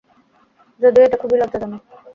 যদিও 0.79 1.05
এটা 1.05 1.17
খুবই 1.21 1.37
লজ্জাজনক। 1.41 1.81